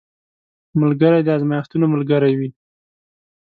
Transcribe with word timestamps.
ملګری 0.81 1.21
د 1.25 1.29
ازمېښتو 1.35 1.75
ملګری 1.93 2.33
وي 2.39 2.49